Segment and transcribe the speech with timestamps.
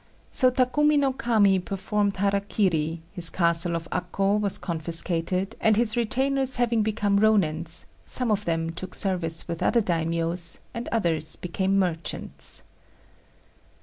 [0.31, 5.95] So Takumi no Kami performed hara kiri, his castle of Akô was confiscated, and his
[5.95, 11.77] retainers having become Rônins, some of them took service with other daimios, and others became
[11.77, 12.63] merchants.